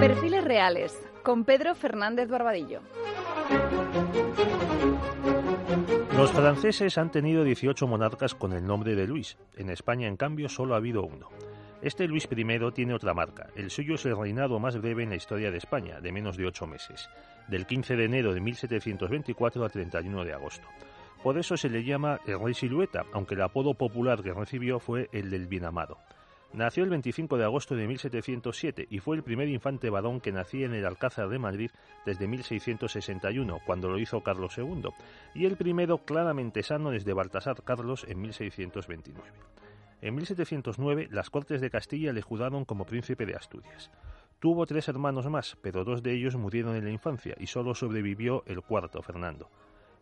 Perfiles 0.00 0.42
reales 0.42 0.98
con 1.22 1.44
Pedro 1.44 1.74
Fernández 1.74 2.26
Barbadillo. 2.30 2.80
Los 6.16 6.32
franceses 6.32 6.96
han 6.96 7.10
tenido 7.10 7.44
18 7.44 7.86
monarcas 7.86 8.34
con 8.34 8.54
el 8.54 8.64
nombre 8.64 8.94
de 8.94 9.06
Luis. 9.06 9.36
En 9.58 9.68
España, 9.68 10.08
en 10.08 10.16
cambio, 10.16 10.48
solo 10.48 10.72
ha 10.72 10.78
habido 10.78 11.02
uno. 11.02 11.28
Este 11.82 12.08
Luis 12.08 12.26
I 12.34 12.72
tiene 12.72 12.94
otra 12.94 13.12
marca. 13.12 13.48
El 13.54 13.70
suyo 13.70 13.96
es 13.96 14.06
el 14.06 14.16
reinado 14.16 14.58
más 14.58 14.80
breve 14.80 15.02
en 15.02 15.10
la 15.10 15.16
historia 15.16 15.50
de 15.50 15.58
España, 15.58 16.00
de 16.00 16.12
menos 16.12 16.38
de 16.38 16.46
ocho 16.46 16.66
meses, 16.66 17.10
del 17.48 17.66
15 17.66 17.96
de 17.96 18.04
enero 18.06 18.32
de 18.32 18.40
1724 18.40 19.66
a 19.66 19.68
31 19.68 20.24
de 20.24 20.32
agosto. 20.32 20.66
Por 21.22 21.36
eso 21.36 21.58
se 21.58 21.68
le 21.68 21.84
llama 21.84 22.20
el 22.26 22.40
Rey 22.40 22.54
Silueta, 22.54 23.04
aunque 23.12 23.34
el 23.34 23.42
apodo 23.42 23.74
popular 23.74 24.22
que 24.22 24.32
recibió 24.32 24.78
fue 24.80 25.10
el 25.12 25.28
del 25.28 25.46
Bien 25.46 25.66
Amado. 25.66 25.98
Nació 26.52 26.82
el 26.82 26.90
25 26.90 27.38
de 27.38 27.44
agosto 27.44 27.76
de 27.76 27.86
1707 27.86 28.88
y 28.90 28.98
fue 28.98 29.16
el 29.16 29.22
primer 29.22 29.48
infante 29.48 29.88
varón 29.88 30.20
que 30.20 30.32
nacía 30.32 30.66
en 30.66 30.74
el 30.74 30.84
Alcázar 30.84 31.28
de 31.28 31.38
Madrid 31.38 31.70
desde 32.04 32.26
1661, 32.26 33.60
cuando 33.64 33.88
lo 33.88 33.98
hizo 34.00 34.22
Carlos 34.22 34.58
II, 34.58 34.90
y 35.32 35.46
el 35.46 35.56
primero 35.56 35.98
claramente 35.98 36.64
sano 36.64 36.90
desde 36.90 37.12
Baltasar 37.12 37.62
Carlos 37.62 38.04
en 38.08 38.20
1629. 38.20 39.22
En 40.02 40.14
1709 40.16 41.08
las 41.12 41.30
Cortes 41.30 41.60
de 41.60 41.70
Castilla 41.70 42.12
le 42.12 42.22
juzgaron 42.22 42.64
como 42.64 42.84
príncipe 42.84 43.26
de 43.26 43.36
Asturias. 43.36 43.92
Tuvo 44.40 44.66
tres 44.66 44.88
hermanos 44.88 45.26
más, 45.30 45.56
pero 45.62 45.84
dos 45.84 46.02
de 46.02 46.14
ellos 46.14 46.34
murieron 46.34 46.74
en 46.74 46.84
la 46.84 46.90
infancia 46.90 47.36
y 47.38 47.46
solo 47.46 47.76
sobrevivió 47.76 48.42
el 48.46 48.62
cuarto, 48.62 49.02
Fernando. 49.02 49.48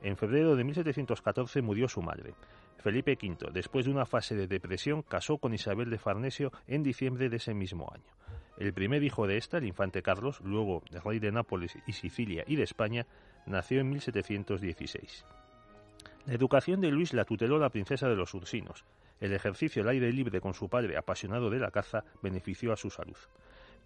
En 0.02 0.16
febrero 0.16 0.54
de 0.54 0.64
1714 0.64 1.60
murió 1.62 1.88
su 1.88 2.02
madre. 2.02 2.34
Felipe 2.78 3.18
V, 3.20 3.50
después 3.52 3.86
de 3.86 3.90
una 3.90 4.06
fase 4.06 4.36
de 4.36 4.46
depresión, 4.46 5.02
casó 5.02 5.38
con 5.38 5.52
Isabel 5.52 5.90
de 5.90 5.98
Farnesio 5.98 6.52
en 6.68 6.84
diciembre 6.84 7.28
de 7.28 7.36
ese 7.36 7.52
mismo 7.52 7.90
año. 7.92 8.12
El 8.58 8.72
primer 8.72 9.02
hijo 9.02 9.26
de 9.26 9.36
esta, 9.36 9.58
el 9.58 9.66
infante 9.66 10.02
Carlos, 10.02 10.40
luego 10.40 10.82
rey 11.04 11.18
de 11.18 11.32
Nápoles 11.32 11.76
y 11.86 11.92
Sicilia 11.92 12.44
y 12.46 12.56
de 12.56 12.62
España, 12.62 13.06
nació 13.46 13.80
en 13.80 13.90
1716. 13.90 15.24
La 16.26 16.34
educación 16.34 16.80
de 16.80 16.90
Luis 16.90 17.12
la 17.12 17.24
tuteló 17.24 17.58
la 17.58 17.70
princesa 17.70 18.08
de 18.08 18.16
los 18.16 18.34
Ursinos. 18.34 18.84
El 19.20 19.32
ejercicio 19.32 19.82
al 19.82 19.88
aire 19.88 20.12
libre 20.12 20.40
con 20.40 20.54
su 20.54 20.68
padre, 20.68 20.96
apasionado 20.96 21.50
de 21.50 21.58
la 21.58 21.70
caza, 21.70 22.04
benefició 22.22 22.72
a 22.72 22.76
su 22.76 22.90
salud. 22.90 23.16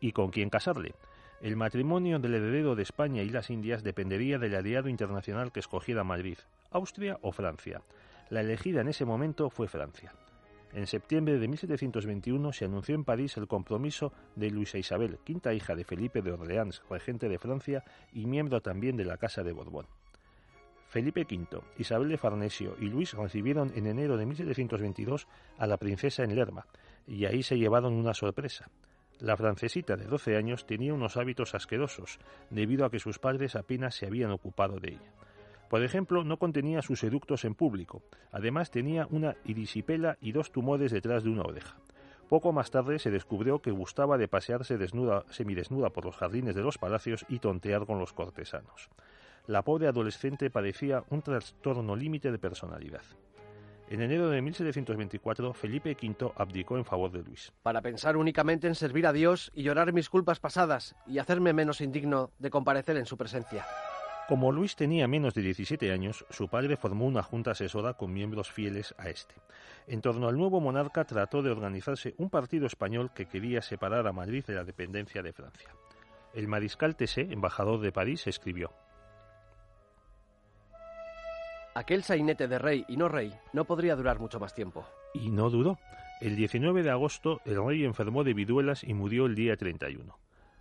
¿Y 0.00 0.12
con 0.12 0.30
quién 0.30 0.50
casarle? 0.50 0.94
El 1.42 1.56
matrimonio 1.56 2.20
del 2.20 2.36
heredero 2.36 2.76
de 2.76 2.84
España 2.84 3.24
y 3.24 3.28
las 3.28 3.50
Indias 3.50 3.82
dependería 3.82 4.38
del 4.38 4.54
aliado 4.54 4.88
internacional 4.88 5.50
que 5.50 5.58
escogiera 5.58 6.04
Madrid, 6.04 6.38
Austria 6.70 7.18
o 7.20 7.32
Francia. 7.32 7.82
La 8.30 8.42
elegida 8.42 8.80
en 8.80 8.86
ese 8.86 9.04
momento 9.04 9.50
fue 9.50 9.66
Francia. 9.66 10.14
En 10.72 10.86
septiembre 10.86 11.40
de 11.40 11.48
1721 11.48 12.52
se 12.52 12.66
anunció 12.66 12.94
en 12.94 13.02
París 13.02 13.36
el 13.38 13.48
compromiso 13.48 14.12
de 14.36 14.52
Luisa 14.52 14.78
Isabel, 14.78 15.18
quinta 15.24 15.52
hija 15.52 15.74
de 15.74 15.82
Felipe 15.82 16.22
de 16.22 16.30
Orleans, 16.30 16.80
regente 16.88 17.28
de 17.28 17.40
Francia 17.40 17.82
y 18.12 18.24
miembro 18.26 18.60
también 18.60 18.96
de 18.96 19.04
la 19.04 19.16
Casa 19.16 19.42
de 19.42 19.52
Borbón. 19.52 19.86
Felipe 20.86 21.22
V, 21.22 21.60
Isabel 21.76 22.08
de 22.08 22.18
Farnesio 22.18 22.76
y 22.78 22.84
Luis 22.84 23.14
recibieron 23.14 23.72
en 23.74 23.88
enero 23.88 24.16
de 24.16 24.26
1722 24.26 25.26
a 25.58 25.66
la 25.66 25.76
princesa 25.76 26.22
en 26.22 26.36
Lerma, 26.36 26.68
y 27.08 27.24
ahí 27.24 27.42
se 27.42 27.58
llevaron 27.58 27.94
una 27.94 28.14
sorpresa. 28.14 28.70
La 29.20 29.36
francesita 29.36 29.96
de 29.96 30.06
12 30.06 30.36
años 30.36 30.66
tenía 30.66 30.94
unos 30.94 31.16
hábitos 31.16 31.54
asquerosos, 31.54 32.18
debido 32.50 32.84
a 32.84 32.90
que 32.90 32.98
sus 32.98 33.18
padres 33.18 33.56
apenas 33.56 33.94
se 33.94 34.06
habían 34.06 34.30
ocupado 34.30 34.80
de 34.80 34.90
ella. 34.90 35.12
Por 35.68 35.82
ejemplo, 35.82 36.22
no 36.22 36.38
contenía 36.38 36.82
sus 36.82 37.02
eductos 37.02 37.44
en 37.44 37.54
público. 37.54 38.02
Además, 38.30 38.70
tenía 38.70 39.06
una 39.10 39.36
irisipela 39.44 40.18
y 40.20 40.32
dos 40.32 40.52
tumores 40.52 40.92
detrás 40.92 41.24
de 41.24 41.30
una 41.30 41.44
oreja. 41.44 41.78
Poco 42.28 42.52
más 42.52 42.70
tarde 42.70 42.98
se 42.98 43.10
descubrió 43.10 43.60
que 43.60 43.70
gustaba 43.70 44.18
de 44.18 44.28
pasearse 44.28 44.76
desnuda, 44.76 45.24
semidesnuda 45.30 45.90
por 45.90 46.04
los 46.04 46.16
jardines 46.16 46.54
de 46.54 46.62
los 46.62 46.78
palacios 46.78 47.24
y 47.28 47.38
tontear 47.38 47.86
con 47.86 47.98
los 47.98 48.12
cortesanos. 48.12 48.90
La 49.46 49.62
pobre 49.62 49.88
adolescente 49.88 50.50
padecía 50.50 51.04
un 51.10 51.22
trastorno 51.22 51.96
límite 51.96 52.30
de 52.30 52.38
personalidad. 52.38 53.02
En 53.92 54.00
enero 54.00 54.30
de 54.30 54.40
1724, 54.40 55.52
Felipe 55.52 55.94
V 56.00 56.32
abdicó 56.36 56.78
en 56.78 56.84
favor 56.86 57.12
de 57.12 57.22
Luis. 57.22 57.52
Para 57.62 57.82
pensar 57.82 58.16
únicamente 58.16 58.66
en 58.66 58.74
servir 58.74 59.06
a 59.06 59.12
Dios 59.12 59.52
y 59.54 59.64
llorar 59.64 59.92
mis 59.92 60.08
culpas 60.08 60.40
pasadas 60.40 60.96
y 61.06 61.18
hacerme 61.18 61.52
menos 61.52 61.82
indigno 61.82 62.30
de 62.38 62.48
comparecer 62.48 62.96
en 62.96 63.04
su 63.04 63.18
presencia. 63.18 63.66
Como 64.28 64.50
Luis 64.50 64.76
tenía 64.76 65.06
menos 65.08 65.34
de 65.34 65.42
17 65.42 65.92
años, 65.92 66.24
su 66.30 66.48
padre 66.48 66.78
formó 66.78 67.04
una 67.04 67.22
junta 67.22 67.50
asesora 67.50 67.92
con 67.92 68.14
miembros 68.14 68.50
fieles 68.50 68.94
a 68.96 69.10
este. 69.10 69.34
En 69.86 70.00
torno 70.00 70.26
al 70.26 70.38
nuevo 70.38 70.58
monarca 70.58 71.04
trató 71.04 71.42
de 71.42 71.50
organizarse 71.50 72.14
un 72.16 72.30
partido 72.30 72.64
español 72.64 73.10
que 73.14 73.26
quería 73.26 73.60
separar 73.60 74.06
a 74.06 74.12
Madrid 74.14 74.42
de 74.46 74.54
la 74.54 74.64
dependencia 74.64 75.22
de 75.22 75.34
Francia. 75.34 75.68
El 76.32 76.48
mariscal 76.48 76.96
Tessé, 76.96 77.28
embajador 77.30 77.82
de 77.82 77.92
París, 77.92 78.26
escribió 78.26 78.72
Aquel 81.74 82.02
sainete 82.02 82.48
de 82.48 82.58
rey 82.58 82.84
y 82.86 82.98
no 82.98 83.08
rey 83.08 83.32
no 83.54 83.64
podría 83.64 83.96
durar 83.96 84.18
mucho 84.18 84.38
más 84.38 84.54
tiempo. 84.54 84.84
Y 85.14 85.30
no 85.30 85.48
duró. 85.48 85.78
El 86.20 86.36
19 86.36 86.82
de 86.82 86.90
agosto 86.90 87.40
el 87.46 87.64
rey 87.64 87.84
enfermó 87.84 88.24
de 88.24 88.34
viduelas 88.34 88.84
y 88.84 88.92
murió 88.92 89.24
el 89.24 89.34
día 89.34 89.56
31. 89.56 90.18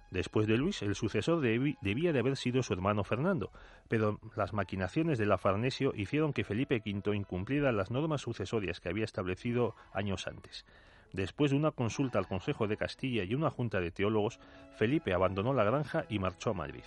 Después 0.09 0.47
de 0.47 0.57
Luis, 0.57 0.81
el 0.81 0.95
sucesor 0.95 1.41
debía 1.41 2.11
de 2.11 2.19
haber 2.19 2.35
sido 2.35 2.63
su 2.63 2.73
hermano 2.73 3.03
Fernando, 3.03 3.51
pero 3.87 4.19
las 4.35 4.53
maquinaciones 4.53 5.17
de 5.17 5.25
la 5.25 5.37
Farnesio 5.37 5.93
hicieron 5.95 6.33
que 6.33 6.43
Felipe 6.43 6.81
V 6.85 7.15
incumpliera 7.15 7.71
las 7.71 7.91
normas 7.91 8.21
sucesorias 8.21 8.81
que 8.81 8.89
había 8.89 9.05
establecido 9.05 9.75
años 9.93 10.27
antes. 10.27 10.65
Después 11.13 11.51
de 11.51 11.57
una 11.57 11.71
consulta 11.71 12.19
al 12.19 12.27
Consejo 12.27 12.67
de 12.67 12.77
Castilla 12.77 13.23
y 13.23 13.35
una 13.35 13.51
junta 13.51 13.79
de 13.79 13.91
teólogos, 13.91 14.39
Felipe 14.75 15.13
abandonó 15.13 15.53
la 15.53 15.63
granja 15.63 16.05
y 16.09 16.19
marchó 16.19 16.51
a 16.51 16.55
Madrid. 16.55 16.83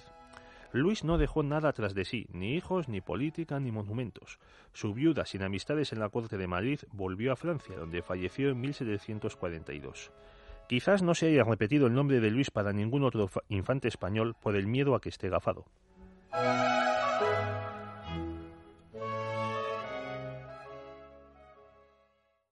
Luis 0.74 1.04
no 1.04 1.18
dejó 1.18 1.44
nada 1.44 1.72
tras 1.72 1.94
de 1.94 2.04
sí, 2.04 2.26
ni 2.32 2.56
hijos, 2.56 2.88
ni 2.88 3.00
política, 3.00 3.60
ni 3.60 3.70
monumentos. 3.70 4.40
Su 4.72 4.92
viuda, 4.92 5.24
sin 5.24 5.44
amistades 5.44 5.92
en 5.92 6.00
la 6.00 6.08
corte 6.08 6.36
de 6.36 6.48
Madrid, 6.48 6.80
volvió 6.90 7.32
a 7.32 7.36
Francia, 7.36 7.76
donde 7.76 8.02
falleció 8.02 8.50
en 8.50 8.60
1742. 8.60 10.10
Quizás 10.68 11.00
no 11.04 11.14
se 11.14 11.28
haya 11.28 11.44
repetido 11.44 11.86
el 11.86 11.94
nombre 11.94 12.18
de 12.18 12.32
Luis 12.32 12.50
para 12.50 12.72
ningún 12.72 13.04
otro 13.04 13.30
infante 13.48 13.86
español 13.86 14.34
por 14.42 14.56
el 14.56 14.66
miedo 14.66 14.96
a 14.96 15.00
que 15.00 15.10
esté 15.10 15.28
gafado. 15.28 15.64